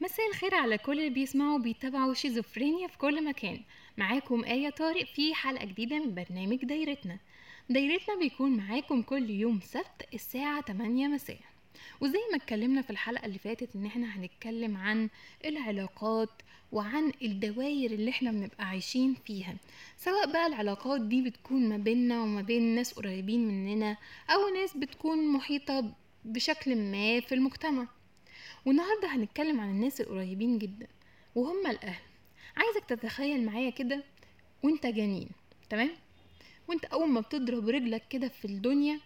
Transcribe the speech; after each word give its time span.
مساء 0.00 0.28
الخير 0.28 0.54
على 0.54 0.78
كل 0.78 0.98
اللي 0.98 1.10
بيسمعوا 1.10 1.58
وبيتابعوا 1.58 2.14
شيزوفرينيا 2.14 2.88
في 2.88 2.98
كل 2.98 3.24
مكان. 3.24 3.60
معاكم 3.98 4.44
آية 4.44 4.70
طارق 4.70 5.04
في 5.04 5.34
حلقة 5.34 5.64
جديدة 5.64 5.98
من 5.98 6.14
برنامج 6.14 6.56
دايرتنا. 6.64 7.18
دايرتنا 7.70 8.16
بيكون 8.18 8.56
معاكم 8.56 9.02
كل 9.02 9.30
يوم 9.30 9.60
سبت 9.64 10.08
الساعة 10.14 10.60
8 10.62 11.08
مساء. 11.08 11.38
وزي 12.00 12.18
ما 12.30 12.36
اتكلمنا 12.36 12.82
في 12.82 12.90
الحلقة 12.90 13.26
اللي 13.26 13.38
فاتت 13.38 13.76
إن 13.76 13.86
إحنا 13.86 14.06
هنتكلم 14.16 14.76
عن 14.76 15.08
العلاقات 15.44 16.28
وعن 16.72 17.12
الدوائر 17.22 17.90
اللي 17.90 18.10
إحنا 18.10 18.30
بنبقى 18.30 18.66
عايشين 18.68 19.14
فيها. 19.26 19.56
سواء 19.96 20.32
بقى 20.32 20.46
العلاقات 20.46 21.00
دي 21.00 21.22
بتكون 21.22 21.68
ما 21.68 21.76
بيننا 21.76 22.22
وما 22.22 22.42
بين 22.42 22.62
ناس 22.74 22.92
قريبين 22.92 23.48
مننا 23.48 23.96
أو 24.30 24.48
ناس 24.54 24.76
بتكون 24.76 25.32
محيطة 25.32 25.92
بشكل 26.24 26.76
ما 26.76 27.20
في 27.20 27.34
المجتمع. 27.34 27.86
والنهاردة 28.66 29.08
هنتكلم 29.08 29.60
عن 29.60 29.70
الناس 29.70 30.00
القريبين 30.00 30.58
جدا 30.58 30.86
وهم 31.34 31.66
الأهل. 31.66 32.02
عايزك 32.56 32.84
تتخيل 32.88 33.46
معايا 33.46 33.70
كده 33.70 34.02
وأنت 34.62 34.86
جنين 34.86 35.28
تمام؟ 35.70 35.90
وأنت 36.68 36.84
أول 36.84 37.08
ما 37.08 37.20
بتضرب 37.20 37.68
رجلك 37.68 38.02
كده 38.10 38.28
في 38.28 38.44
الدنيا 38.44 39.00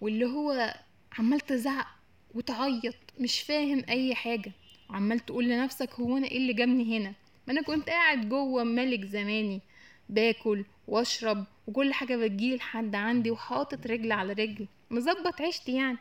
واللي 0.00 0.26
هو 0.26 0.74
عمال 1.18 1.40
تزعق 1.40 1.86
وتعيط 2.34 2.94
مش 3.20 3.40
فاهم 3.40 3.84
أي 3.88 4.14
حاجة 4.14 4.52
وعمال 4.90 5.18
تقول 5.20 5.44
لنفسك 5.44 5.94
هو 5.94 6.16
أنا 6.16 6.26
إيه 6.26 6.36
اللي 6.36 6.52
جابني 6.52 6.98
هنا؟ 6.98 7.12
ما 7.46 7.52
أنا 7.52 7.62
كنت 7.62 7.88
قاعد 7.90 8.28
جوه 8.28 8.64
ملك 8.64 9.04
زماني 9.04 9.60
باكل 10.08 10.64
واشرب 10.88 11.44
وكل 11.66 11.92
حاجة 11.92 12.16
بتجيلي 12.16 12.56
لحد 12.56 12.94
عندي 12.94 13.30
وحاطط 13.30 13.86
رجل 13.86 14.12
على 14.12 14.32
رجل 14.32 14.66
مظبط 14.90 15.40
عيشتي 15.40 15.74
يعني. 15.74 15.98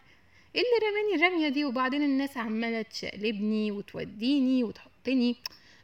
إيه 0.57 0.63
اللي 0.63 0.87
رماني 0.89 1.15
الرمية 1.25 1.49
دي 1.49 1.65
وبعدين 1.65 2.03
الناس 2.03 2.37
عمالة 2.37 2.81
تشقلبني 2.81 3.71
وتوديني 3.71 4.63
وتحطني. 4.63 5.35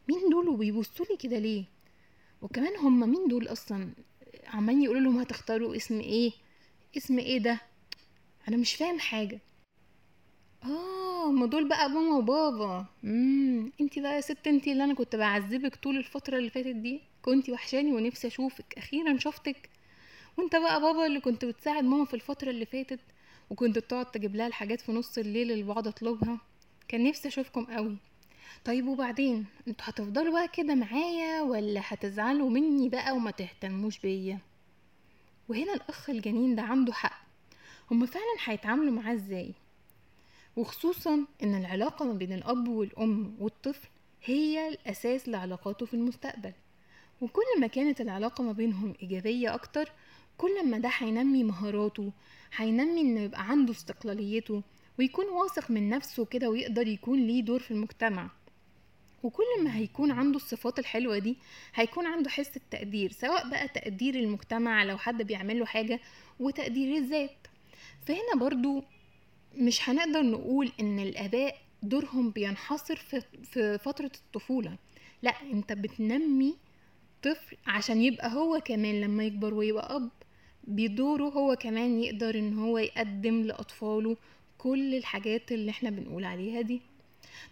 مين 0.09 0.29
دول 0.29 0.49
وبيبصولي 0.49 1.17
كده 1.19 1.39
ليه؟ 1.39 1.63
وكمان 2.41 2.75
هما 2.77 3.05
مين 3.05 3.27
دول 3.27 3.47
أصلا؟ 3.47 3.89
عمالين 4.47 4.83
يقولوا 4.83 5.01
لهم 5.01 5.19
هتختاروا 5.19 5.75
اسم 5.75 5.99
إيه؟ 5.99 6.31
اسم 6.97 7.19
إيه 7.19 7.37
ده؟ 7.37 7.61
أنا 8.47 8.57
مش 8.57 8.75
فاهم 8.75 8.99
حاجة. 8.99 9.39
آه 10.63 11.31
ما 11.31 11.45
دول 11.45 11.69
بقى 11.69 11.89
ماما 11.89 12.17
وبابا. 12.17 12.85
امم 13.03 13.71
انتي 13.81 14.01
بقى 14.01 14.15
يا 14.15 14.21
ست 14.21 14.47
انتي 14.47 14.71
اللي 14.71 14.83
أنا 14.83 14.93
كنت 14.93 15.15
بعذبك 15.15 15.75
طول 15.75 15.97
الفترة 15.97 16.37
اللي 16.37 16.49
فاتت 16.49 16.75
دي. 16.75 17.01
كنتي 17.21 17.51
وحشاني 17.51 17.91
ونفسي 17.93 18.27
أشوفك 18.27 18.73
أخيرا 18.77 19.17
شفتك. 19.17 19.69
وأنت 20.37 20.55
بقى 20.55 20.81
بابا 20.81 21.05
اللي 21.05 21.19
كنت 21.19 21.45
بتساعد 21.45 21.83
ماما 21.83 22.05
في 22.05 22.13
الفترة 22.13 22.49
اللي 22.49 22.65
فاتت. 22.65 22.99
وكنت 23.49 23.77
بتقعد 23.79 24.11
تجيب 24.11 24.35
لها 24.35 24.47
الحاجات 24.47 24.81
في 24.81 24.91
نص 24.91 25.17
الليل 25.17 25.51
اللي 25.51 25.63
بقعد 25.63 25.87
اطلبها. 25.87 26.37
كان 26.87 27.03
نفسي 27.03 27.27
اشوفكم 27.27 27.65
قوي. 27.65 27.97
طيب 28.65 28.87
وبعدين؟ 28.87 29.45
أنتوا 29.67 29.85
هتفضلوا 29.89 30.33
بقى 30.33 30.47
كده 30.47 30.75
معايا 30.75 31.41
ولا 31.41 31.81
هتزعلوا 31.83 32.49
مني 32.49 32.89
بقى 32.89 33.11
وما 33.15 33.31
تهتموش 33.31 33.99
بيا؟ 33.99 34.39
وهنا 35.49 35.73
الأخ 35.73 36.09
الجنين 36.09 36.55
ده 36.55 36.61
عنده 36.61 36.93
حق. 36.93 37.23
هما 37.91 38.05
فعلا 38.05 38.35
هيتعاملوا 38.45 38.93
معاه 38.93 39.13
إزاي؟ 39.13 39.53
وخصوصا 40.55 41.25
إن 41.43 41.55
العلاقة 41.55 42.05
ما 42.05 42.13
بين 42.13 42.33
الأب 42.33 42.67
والأم 42.67 43.35
والطفل 43.39 43.87
هي 44.23 44.67
الأساس 44.67 45.29
لعلاقاته 45.29 45.85
في 45.85 45.93
المستقبل. 45.93 46.51
وكل 47.21 47.59
ما 47.59 47.67
كانت 47.67 48.01
العلاقة 48.01 48.43
ما 48.43 48.51
بينهم 48.51 48.93
إيجابية 49.01 49.53
أكتر 49.53 49.91
كل 50.37 50.67
ما 50.69 50.77
ده 50.77 50.89
هينمي 50.97 51.43
مهاراته 51.43 52.11
هينمي 52.55 53.01
إنه 53.01 53.21
يبقى 53.21 53.49
عنده 53.49 53.71
استقلاليته 53.71 54.63
ويكون 54.99 55.25
واثق 55.25 55.71
من 55.71 55.89
نفسه 55.89 56.25
كده 56.25 56.49
ويقدر 56.49 56.87
يكون 56.87 57.27
ليه 57.27 57.41
دور 57.41 57.59
في 57.59 57.71
المجتمع. 57.71 58.29
وكل 59.23 59.43
ما 59.63 59.75
هيكون 59.77 60.11
عنده 60.11 60.35
الصفات 60.37 60.79
الحلوة 60.79 61.17
دي 61.17 61.37
هيكون 61.75 62.05
عنده 62.05 62.29
حس 62.29 62.57
التقدير 62.57 63.11
سواء 63.11 63.49
بقى 63.49 63.67
تقدير 63.67 64.15
المجتمع 64.15 64.83
لو 64.83 64.97
حد 64.97 65.21
بيعمله 65.21 65.65
حاجة 65.65 65.99
وتقدير 66.39 66.97
الذات. 66.97 67.47
فهنا 68.05 68.35
برضو 68.39 68.83
مش 69.55 69.89
هنقدر 69.89 70.21
نقول 70.21 70.71
إن 70.79 70.99
الآباء 70.99 71.55
دورهم 71.83 72.29
بينحصر 72.29 72.95
في 73.43 73.77
فترة 73.77 74.11
الطفولة. 74.15 74.77
لأ 75.21 75.33
أنت 75.53 75.73
بتنمي 75.73 76.55
طفل 77.23 77.57
عشان 77.67 78.01
يبقى 78.01 78.33
هو 78.33 78.59
كمان 78.65 79.01
لما 79.01 79.23
يكبر 79.23 79.53
ويبقى 79.53 79.95
أب. 79.95 80.09
بدوره 80.67 81.23
هو 81.29 81.55
كمان 81.55 81.99
يقدر 82.03 82.35
إن 82.39 82.57
هو 82.59 82.77
يقدم 82.77 83.41
لأطفاله 83.41 84.17
كل 84.57 84.95
الحاجات 84.95 85.51
اللي 85.51 85.71
إحنا 85.71 85.89
بنقول 85.89 86.25
عليها 86.25 86.61
دي. 86.61 86.81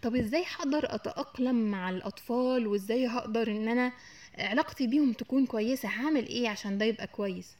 طب 0.02 0.16
إزاي 0.16 0.44
هقدر 0.46 0.94
أتأقلم 0.94 1.70
مع 1.70 1.90
الأطفال؟ 1.90 2.66
وإزاي 2.66 3.06
هقدر 3.06 3.50
إن 3.50 3.68
أنا 3.68 3.92
علاقتي 4.38 4.86
بيهم 4.86 5.12
تكون 5.12 5.46
كويسة؟ 5.46 5.88
هعمل 5.88 6.26
إيه 6.26 6.48
عشان 6.48 6.78
ده 6.78 6.84
يبقى 6.84 7.06
كويس؟ 7.06 7.56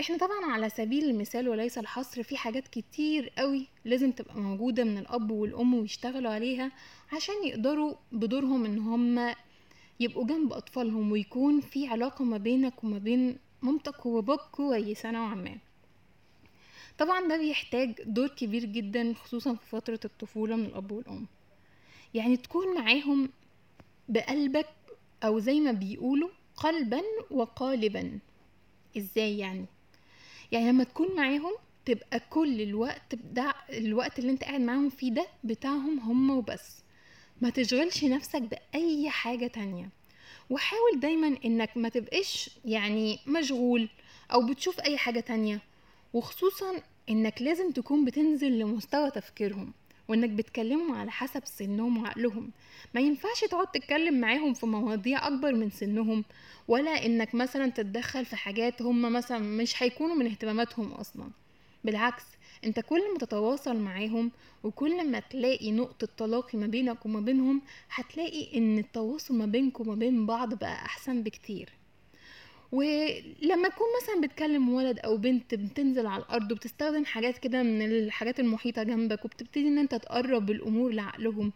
إحنا 0.00 0.16
طبعا 0.16 0.44
على 0.52 0.68
سبيل 0.68 1.04
المثال 1.04 1.48
وليس 1.48 1.78
الحصر 1.78 2.22
في 2.22 2.36
حاجات 2.36 2.68
كتير 2.68 3.28
قوي 3.38 3.66
لازم 3.84 4.12
تبقى 4.12 4.36
موجودة 4.36 4.84
من 4.84 4.98
الأب 4.98 5.30
والأم 5.30 5.74
ويشتغلوا 5.74 6.30
عليها 6.30 6.72
عشان 7.12 7.34
يقدروا 7.46 7.94
بدورهم 8.12 8.64
إن 8.64 8.78
هم 8.78 9.34
يبقوا 10.00 10.26
جنب 10.26 10.52
أطفالهم 10.52 11.12
ويكون 11.12 11.60
في 11.60 11.86
علاقة 11.86 12.24
ما 12.24 12.36
بينك 12.38 12.84
وما 12.84 12.98
بين 12.98 13.38
مامتك 13.62 14.06
وباباك 14.06 14.40
كويسة 14.40 15.10
نوعا 15.10 15.34
ما. 15.34 15.58
طبعا 16.98 17.28
ده 17.28 17.36
بيحتاج 17.36 18.02
دور 18.02 18.28
كبير 18.28 18.64
جدا 18.64 19.14
خصوصا 19.14 19.54
في 19.54 19.66
فترة 19.66 20.00
الطفولة 20.04 20.56
من 20.56 20.64
الأب 20.64 20.92
والأم. 20.92 21.26
يعني 22.14 22.36
تكون 22.36 22.74
معاهم 22.74 23.28
بقلبك 24.08 24.68
أو 25.24 25.38
زي 25.38 25.60
ما 25.60 25.72
بيقولوا 25.72 26.28
قلبا 26.56 27.02
وقالبا. 27.30 28.18
إزاي 28.96 29.38
يعني؟ 29.38 29.64
يعني 30.52 30.68
لما 30.68 30.84
تكون 30.84 31.16
معاهم 31.16 31.52
تبقى 31.84 32.20
كل 32.30 32.60
الوقت 32.60 33.14
ده 33.14 33.54
الوقت 33.70 34.18
اللي 34.18 34.30
انت 34.32 34.44
قاعد 34.44 34.60
معاهم 34.60 34.90
فيه 34.90 35.12
ده 35.12 35.26
بتاعهم 35.44 35.98
هم 36.00 36.30
وبس. 36.30 36.82
ما 37.40 37.50
تشغلش 37.50 38.04
نفسك 38.04 38.42
بأي 38.42 39.10
حاجة 39.10 39.46
تانية. 39.46 39.88
وحاول 40.52 41.00
دايما 41.00 41.36
إنك 41.44 41.76
ما 41.76 41.88
تبقاش 41.88 42.50
يعني 42.64 43.18
مشغول 43.26 43.88
أو 44.32 44.46
بتشوف 44.46 44.80
أي 44.80 44.98
حاجة 44.98 45.20
تانية 45.20 45.60
وخصوصا 46.12 46.82
إنك 47.10 47.42
لازم 47.42 47.70
تكون 47.70 48.04
بتنزل 48.04 48.58
لمستوى 48.58 49.10
تفكيرهم 49.10 49.72
وإنك 50.08 50.30
بتكلمهم 50.30 50.92
على 50.92 51.10
حسب 51.10 51.42
سنهم 51.44 52.02
وعقلهم. 52.02 52.50
ما 52.94 53.00
ينفعش 53.00 53.40
تقعد 53.40 53.66
تتكلم 53.66 54.20
معاهم 54.20 54.54
في 54.54 54.66
مواضيع 54.66 55.26
أكبر 55.26 55.52
من 55.54 55.70
سنهم 55.70 56.24
ولا 56.68 57.06
إنك 57.06 57.34
مثلا 57.34 57.70
تتدخل 57.70 58.24
في 58.24 58.36
حاجات 58.36 58.82
هم 58.82 59.12
مثلا 59.12 59.38
مش 59.38 59.82
هيكونوا 59.82 60.14
من 60.14 60.26
اهتماماتهم 60.26 60.92
أصلا. 60.92 61.30
بالعكس 61.84 62.24
أنت 62.64 62.80
كل 62.80 63.12
ما 63.12 63.18
تتواصل 63.18 63.76
معاهم 63.76 64.30
وكل 64.64 65.10
ما 65.10 65.20
تلاقي 65.20 65.72
نقطة 65.72 66.08
تلاقي 66.16 66.58
ما 66.58 66.66
بينك 66.66 67.06
وما 67.06 67.20
بينهم 67.20 67.62
هتلاقي 67.94 68.58
إن 68.58 68.78
التواصل 68.78 69.34
ما 69.34 69.46
بينكم 69.46 69.88
وما 69.88 69.94
بين 69.98 70.26
بعض 70.26 70.54
بقى 70.54 70.74
أحسن 70.74 71.22
بكتير. 71.22 71.68
ولما 72.72 73.68
تكون 73.68 73.86
مثلا 74.02 74.20
بتكلم 74.22 74.68
ولد 74.74 74.98
أو 74.98 75.16
بنت 75.16 75.54
بتنزل 75.54 76.06
على 76.06 76.22
الأرض 76.22 76.52
وبتستخدم 76.52 77.04
حاجات 77.04 77.38
كده 77.38 77.62
من 77.62 77.82
الحاجات 77.82 78.40
المحيطة 78.40 78.82
جنبك 78.82 79.24
وبتبتدي 79.24 79.68
إن 79.68 79.78
أنت 79.78 79.94
تقرب 79.94 80.50
الأمور 80.50 80.92
لعقلهم 80.92 81.52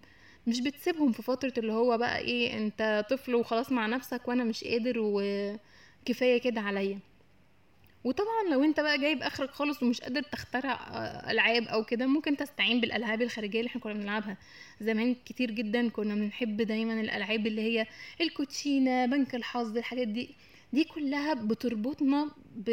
مش 0.46 0.60
بتسيبهم 0.60 1.12
في 1.12 1.22
فترة 1.22 1.52
اللي 1.58 1.72
هو 1.72 1.98
بقى 1.98 2.18
إيه 2.18 2.58
أنت 2.58 3.06
طفل 3.10 3.34
وخلاص 3.34 3.72
مع 3.72 3.86
نفسك 3.86 4.28
وأنا 4.28 4.44
مش 4.44 4.64
قادر 4.64 4.94
وكفاية 4.98 6.40
كده 6.40 6.60
عليا. 6.60 6.98
وطبعا 8.06 8.42
لو 8.50 8.64
انت 8.64 8.80
بقى 8.80 8.98
جايب 8.98 9.22
آخرك 9.22 9.50
خالص 9.50 9.82
ومش 9.82 10.00
قادر 10.00 10.22
تخترع 10.22 10.74
ألعاب 11.30 11.62
أو 11.62 11.84
كده 11.84 12.06
ممكن 12.06 12.36
تستعين 12.36 12.80
بالألعاب 12.80 13.22
الخارجية 13.22 13.58
اللي 13.60 13.68
إحنا 13.68 13.80
كنا 13.80 13.92
بنلعبها 13.92 14.36
زمان 14.80 15.16
كتير 15.24 15.50
جدا. 15.50 15.88
كنا 15.88 16.14
بنحب 16.14 16.56
دايما 16.62 17.00
الألعاب 17.00 17.46
اللي 17.46 17.62
هي 17.62 17.86
الكوتشينة 18.20 19.06
بنك 19.06 19.34
الحظ 19.34 19.76
الحاجات 19.76 20.08
دي. 20.08 20.28
دي 20.72 20.84
كلها 20.84 21.34
بتربطنا 21.34 22.30
ب... 22.56 22.64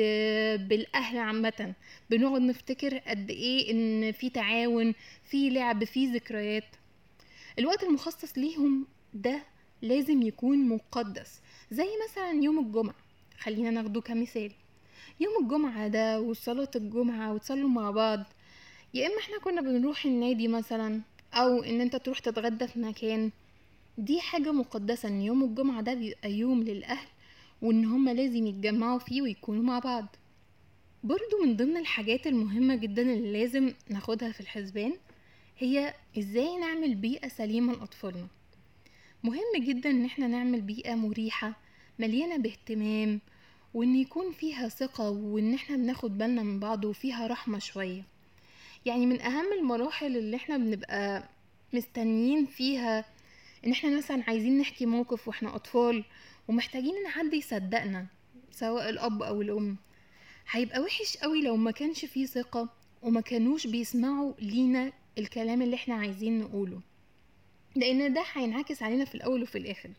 بالأهل 0.67 1.17
عامة. 1.17 1.73
بنقعد 2.09 2.41
نفتكر 2.41 2.97
قد 2.97 3.29
إيه 3.29 3.71
إن 3.71 4.11
في 4.11 4.29
تعاون 4.29 4.93
في 5.23 5.49
لعب 5.49 5.83
في 5.83 6.05
ذكريات. 6.05 6.75
الوقت 7.59 7.83
المخصص 7.83 8.37
ليهم 8.37 8.87
ده 9.13 9.43
لازم 9.81 10.21
يكون 10.21 10.67
مقدس. 10.69 11.41
زي 11.71 11.87
مثلا 12.09 12.31
يوم 12.43 12.59
الجمعة. 12.59 12.95
خلينا 13.39 13.69
ناخده 13.71 14.01
كمثال. 14.01 14.51
يوم 15.19 15.43
الجمعة 15.43 15.87
ده 15.87 16.21
وصلاة 16.21 16.71
الجمعة 16.75 17.33
وتصلوا 17.33 17.69
مع 17.69 17.91
بعض 17.91 18.23
يا 18.93 19.07
إما 19.07 19.17
إحنا 19.19 19.39
كنا 19.39 19.61
بنروح 19.61 20.05
النادي 20.05 20.47
مثلا 20.47 21.01
أو 21.33 21.63
إن 21.63 21.81
أنت 21.81 21.95
تروح 21.95 22.19
تتغدى 22.19 22.67
في 22.67 22.79
مكان. 22.79 23.31
دي 23.97 24.21
حاجة 24.21 24.51
مقدسة 24.51 25.09
إن 25.09 25.21
يوم 25.21 25.43
الجمعة 25.43 25.81
ده 25.81 25.93
بيبقى 25.93 26.31
يوم 26.31 26.63
للأهل 26.63 27.07
وإن 27.61 27.85
هما 27.85 28.11
لازم 28.13 28.47
يتجمعوا 28.47 28.99
فيه 28.99 29.21
ويكونوا 29.21 29.63
مع 29.63 29.79
بعض. 29.79 30.15
برضو 31.03 31.43
من 31.45 31.55
ضمن 31.55 31.77
الحاجات 31.77 32.27
المهمة 32.27 32.75
جدا 32.75 33.01
اللي 33.01 33.39
لازم 33.39 33.73
ناخدها 33.89 34.31
في 34.31 34.39
الحسبان 34.41 34.93
هي 35.57 35.93
إزاي 36.17 36.57
نعمل 36.57 36.95
بيئة 36.95 37.27
سليمة 37.27 37.73
لأطفالنا. 37.73 38.27
مهم 39.23 39.63
جدا 39.63 39.89
إن 39.89 40.05
إحنا 40.05 40.27
نعمل 40.27 40.61
بيئة 40.61 40.95
مريحة 40.95 41.53
مليانة 41.99 42.37
باهتمام 42.37 43.19
وإن 43.73 43.95
يكون 43.95 44.31
فيها 44.31 44.67
ثقة 44.67 45.09
وإن 45.09 45.53
إحنا 45.53 45.77
بناخد 45.77 46.17
بالنا 46.17 46.43
من 46.43 46.59
بعض 46.59 46.85
وفيها 46.85 47.27
رحمة 47.27 47.59
شوية. 47.59 48.03
يعني 48.85 49.05
من 49.05 49.21
أهم 49.21 49.53
المراحل 49.59 50.17
اللي 50.17 50.35
إحنا 50.37 50.57
بنبقى 50.57 51.29
مستنيين 51.73 52.45
فيها 52.45 53.05
إن 53.65 53.71
إحنا 53.71 53.97
مثلا 53.97 54.23
عايزين 54.27 54.57
نحكي 54.57 54.85
موقف 54.85 55.27
وإحنا 55.27 55.55
أطفال 55.55 56.03
ومحتاجين 56.47 56.93
إن 57.05 57.07
حد 57.11 57.33
يصدقنا 57.33 58.05
سواء 58.51 58.89
الأب 58.89 59.23
أو 59.23 59.41
الأم. 59.41 59.77
هيبقى 60.51 60.79
وحش 60.79 61.17
قوي 61.17 61.41
لو 61.41 61.55
ما 61.55 61.71
كانش 61.71 62.05
فيه 62.05 62.25
ثقة 62.25 62.69
وما 63.01 63.21
كانوش 63.21 63.67
بيسمعوا 63.67 64.33
لينا 64.39 64.91
الكلام 65.17 65.61
اللي 65.61 65.75
إحنا 65.75 65.95
عايزين 65.95 66.39
نقوله. 66.39 66.81
لأن 67.75 68.13
ده 68.13 68.23
هينعكس 68.33 68.83
علينا 68.83 69.05
في 69.05 69.15
الأول 69.15 69.43
وفي 69.43 69.57
الآخر. 69.57 69.89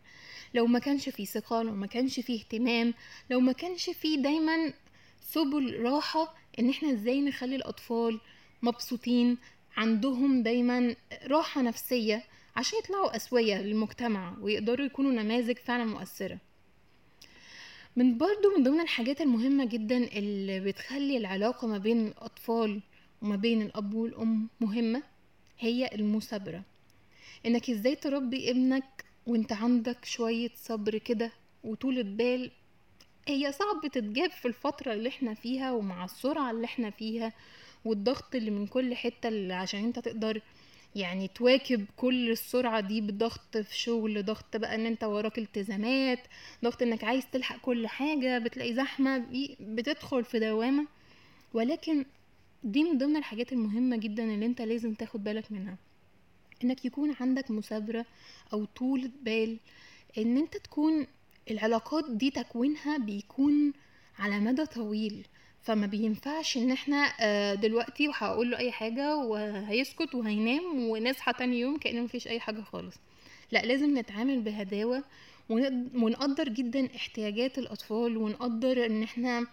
لو 0.53 0.65
ما 0.67 0.79
كانش 0.79 1.09
فيه 1.09 1.25
ثقة 1.25 1.63
لو 1.63 1.75
ما 1.75 1.87
كانش 1.87 2.19
فيه 2.19 2.39
اهتمام 2.39 2.93
لو 3.29 3.39
ما 3.39 3.51
كانش 3.51 3.89
فيه 3.89 4.17
دايما 4.17 4.73
سبل 5.21 5.79
راحة 5.81 6.35
إن 6.59 6.69
إحنا 6.69 6.91
إزاي 6.91 7.21
نخلي 7.21 7.55
الأطفال 7.55 8.19
مبسوطين 8.61 9.37
عندهم 9.77 10.43
دايما 10.43 10.95
راحة 11.27 11.61
نفسية 11.61 12.23
عشان 12.55 12.79
يطلعوا 12.79 13.15
أسوية 13.15 13.61
للمجتمع 13.61 14.37
ويقدروا 14.41 14.85
يكونوا 14.85 15.11
نماذج 15.11 15.57
فعلا 15.57 15.85
مؤثرة. 15.85 16.37
من 17.95 18.17
برضو 18.17 18.57
من 18.57 18.63
ضمن 18.63 18.79
الحاجات 18.79 19.21
المهمة 19.21 19.65
جدا 19.65 19.97
اللي 19.97 20.59
بتخلي 20.59 21.17
العلاقة 21.17 21.67
ما 21.67 21.77
بين 21.77 22.07
الأطفال 22.07 22.81
وما 23.21 23.35
بين 23.35 23.61
الأب 23.61 23.93
والأم 23.93 24.49
مهمة 24.61 25.03
هي 25.59 25.89
المثابرة. 25.93 26.63
إنك 27.45 27.69
إزاي 27.69 27.95
تربي 27.95 28.51
ابنك 28.51 29.05
وإنت 29.27 29.51
عندك 29.53 30.05
شوية 30.05 30.49
صبر 30.55 30.97
كده 30.97 31.31
وطولة 31.63 32.01
بال 32.01 32.51
هي 33.27 33.51
صعب 33.51 33.91
تتجاب 33.91 34.31
في 34.31 34.47
الفترة 34.47 34.93
اللي 34.93 35.09
إحنا 35.09 35.33
فيها 35.33 35.71
ومع 35.71 36.05
السرعة 36.05 36.51
اللي 36.51 36.65
إحنا 36.65 36.89
فيها 36.89 37.33
والضغط 37.85 38.35
اللي 38.35 38.51
من 38.51 38.67
كل 38.67 38.95
حتة 38.95 39.27
اللي 39.29 39.53
عشان 39.53 39.83
إنت 39.83 39.99
تقدر 39.99 40.41
يعني 40.95 41.27
تواكب 41.27 41.85
كل 41.97 42.31
السرعة 42.31 42.79
دي 42.79 43.01
بضغط 43.01 43.57
في 43.57 43.77
شغل 43.77 44.25
ضغط 44.25 44.57
بقى 44.57 44.75
إن 44.75 44.85
إنت 44.85 45.03
وراك 45.03 45.37
التزامات 45.39 46.19
ضغط 46.63 46.81
إنك 46.81 47.03
عايز 47.03 47.23
تلحق 47.31 47.57
كل 47.61 47.87
حاجة 47.87 48.37
بتلاقي 48.39 48.73
زحمة 48.73 49.25
بتدخل 49.59 50.23
في 50.23 50.39
دوامة. 50.39 50.87
ولكن 51.53 52.05
دي 52.63 52.83
من 52.83 52.97
ضمن 52.97 53.15
الحاجات 53.17 53.53
المهمة 53.53 53.97
جدا 53.97 54.23
اللي 54.23 54.45
إنت 54.45 54.61
لازم 54.61 54.93
تاخد 54.93 55.23
بالك 55.23 55.51
منها. 55.51 55.77
إنك 56.63 56.85
يكون 56.85 57.15
عندك 57.19 57.51
مثابرة 57.51 58.05
أو 58.53 58.65
طولة 58.65 59.11
بال 59.21 59.57
إن 60.17 60.37
أنت 60.37 60.57
تكون 60.57 61.07
العلاقات 61.51 62.11
دي 62.11 62.31
تكوينها 62.31 62.97
بيكون 62.97 63.73
على 64.19 64.39
مدى 64.39 64.65
طويل. 64.65 65.27
فما 65.61 65.87
بينفعش 65.87 66.57
إن 66.57 66.71
إحنا 66.71 67.13
آه، 67.19 67.53
دلوقتي 67.53 68.07
وهقول 68.07 68.51
له 68.51 68.57
أي 68.57 68.71
حاجة 68.71 69.15
وهيسكت 69.17 70.15
وهينام 70.15 70.89
ونصحى 70.89 71.33
تاني 71.33 71.59
يوم 71.59 71.77
كأن 71.77 72.03
مفيش 72.03 72.27
أي 72.27 72.39
حاجة 72.39 72.61
خالص. 72.61 72.95
لا 73.51 73.65
لازم 73.65 73.97
نتعامل 73.97 74.41
بهداوة 74.41 75.03
ونق- 75.49 75.95
ونقدر 76.03 76.49
جدا 76.49 76.95
احتياجات 76.95 77.57
الأطفال 77.57 78.17
ونقدر 78.17 78.85
إن 78.85 79.03
إحنا 79.03 79.47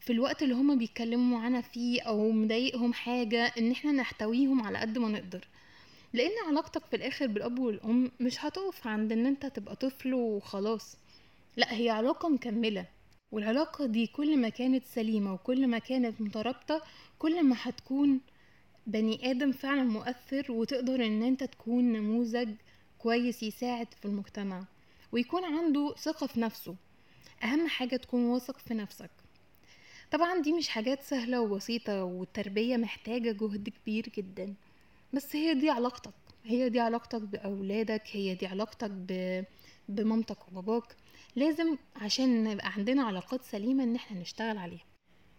في 0.00 0.12
الوقت 0.12 0.42
اللي 0.42 0.54
هما 0.54 0.74
بيتكلموا 0.74 1.38
معانا 1.38 1.60
فيه 1.60 2.02
أو 2.02 2.30
مضايقهم 2.30 2.92
حاجة 2.92 3.44
إن 3.58 3.70
إحنا 3.70 3.92
نحتويهم 3.92 4.62
على 4.62 4.78
قد 4.78 4.98
ما 4.98 5.08
نقدر. 5.08 5.48
لأن 6.16 6.32
علاقتك 6.48 6.84
في 6.86 6.96
الآخر 6.96 7.26
بالأب 7.26 7.58
والأم 7.58 8.10
مش 8.20 8.44
هتقف 8.44 8.86
عند 8.86 9.12
إن 9.12 9.26
أنت 9.26 9.46
تبقى 9.46 9.76
طفل 9.76 10.14
وخلاص. 10.14 10.96
لأ 11.56 11.72
هي 11.72 11.90
علاقة 11.90 12.28
مكملة 12.28 12.86
والعلاقة 13.32 13.86
دي 13.86 14.06
كل 14.06 14.36
ما 14.36 14.48
كانت 14.48 14.84
سليمة 14.84 15.34
وكل 15.34 15.66
ما 15.66 15.78
كانت 15.78 16.20
مترابطة 16.20 16.82
كل 17.18 17.42
ما 17.42 17.56
هتكون 17.58 18.20
بني 18.86 19.30
آدم 19.30 19.52
فعلا 19.52 19.82
مؤثر 19.82 20.52
وتقدر 20.52 21.06
إن 21.06 21.22
أنت 21.22 21.44
تكون 21.44 21.92
نموذج 21.92 22.50
كويس 22.98 23.42
يساعد 23.42 23.94
في 23.94 24.04
المجتمع 24.04 24.64
ويكون 25.12 25.44
عنده 25.44 25.94
ثقة 25.98 26.26
في 26.26 26.40
نفسه. 26.40 26.76
أهم 27.42 27.68
حاجة 27.68 27.96
تكون 27.96 28.24
واثق 28.24 28.58
في 28.58 28.74
نفسك. 28.74 29.10
طبعا 30.12 30.40
دي 30.42 30.52
مش 30.52 30.68
حاجات 30.68 31.02
سهلة 31.02 31.40
وبسيطة 31.40 32.04
والتربية 32.04 32.76
محتاجة 32.76 33.32
جهد 33.32 33.68
كبير 33.68 34.08
جدا. 34.16 34.54
بس 35.16 35.36
هي 35.36 35.54
دي 35.54 35.70
علاقتك 35.70 36.14
هي 36.44 36.68
دي 36.68 36.80
علاقتك 36.80 37.20
بأولادك 37.22 38.02
هي 38.12 38.34
دي 38.34 38.46
علاقتك 38.46 38.90
ب... 38.90 39.42
بمامتك 39.88 40.48
وباباك. 40.48 40.96
لازم 41.36 41.76
عشان 41.96 42.44
نبقى 42.44 42.72
عندنا 42.72 43.02
علاقات 43.02 43.42
سليمة 43.42 43.84
إن 43.84 43.94
إحنا 43.94 44.20
نشتغل 44.20 44.58
عليها. 44.58 44.84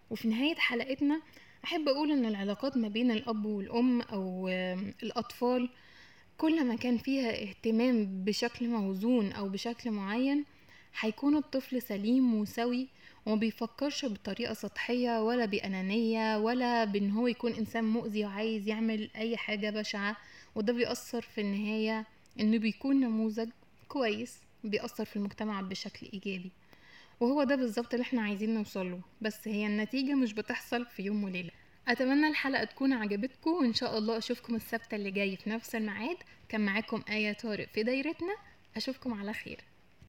وفي 0.09 0.27
نهاية 0.27 0.55
حلقتنا 0.55 1.21
أحب 1.63 1.89
أقول 1.89 2.11
إن 2.11 2.25
العلاقات 2.25 2.77
ما 2.77 2.87
بين 2.87 3.11
الأب 3.11 3.45
والأم 3.45 4.01
أو 4.01 4.47
آم، 4.47 4.93
الأطفال 5.03 5.69
كل 6.37 6.63
ما 6.65 6.75
كان 6.75 6.97
فيها 6.97 7.43
اهتمام 7.43 8.23
بشكل 8.23 8.67
موزون 8.67 9.31
أو 9.31 9.49
بشكل 9.49 9.91
معين 9.91 10.45
هيكون 10.99 11.35
الطفل 11.37 11.81
سليم 11.81 12.35
وسوي 12.39 12.87
وما 13.25 13.35
بيفكرش 13.35 14.05
بطريقة 14.05 14.53
سطحية 14.53 15.21
ولا 15.23 15.45
بأنانية 15.45 16.37
ولا 16.37 16.83
بإن 16.83 17.11
هو 17.11 17.27
يكون 17.27 17.53
إنسان 17.53 17.83
مؤذي 17.83 18.25
وعايز 18.25 18.67
يعمل 18.67 19.09
أي 19.15 19.37
حاجة 19.37 19.69
بشعة. 19.69 20.17
وده 20.55 20.73
بيأثر 20.73 21.21
في 21.21 21.41
النهاية 21.41 22.05
إنه 22.39 22.57
بيكون 22.57 22.99
نموذج 22.99 23.49
كويس 23.87 24.39
بيأثر 24.63 25.05
في 25.05 25.15
المجتمع 25.15 25.61
بشكل 25.61 26.07
إيجابي. 26.13 26.51
وهو 27.19 27.43
ده 27.43 27.55
بالظبط 27.55 27.93
اللي 27.93 28.03
إحنا 28.03 28.21
عايزين 28.21 28.53
نوصله 28.53 28.99
بس 29.21 29.47
هي 29.47 29.67
النتيجة 29.67 30.13
مش 30.15 30.33
بتحصل 30.33 30.85
في 30.85 31.03
يوم 31.03 31.23
وليلة. 31.23 31.51
أتمنى 31.87 32.27
الحلقة 32.27 32.63
تكون 32.63 32.93
عجبتكم 32.93 33.51
وإن 33.51 33.73
شاء 33.73 33.97
الله 33.97 34.17
أشوفكم 34.17 34.55
السبت 34.55 34.93
اللي 34.93 35.11
جاي 35.11 35.35
في 35.37 35.49
نفس 35.49 35.75
الميعاد. 35.75 36.17
كان 36.49 36.61
معاكم 36.65 37.03
آية 37.09 37.33
طارق 37.33 37.67
في 37.73 37.83
دايرتنا. 37.83 38.35
أشوفكم 38.77 39.13
على 39.13 39.33
خير. 39.33 39.59